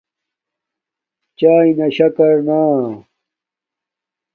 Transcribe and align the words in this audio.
چاݵے 1.37 1.67
نا 1.77 1.87
شکر 1.97 2.33
نا 2.47 2.59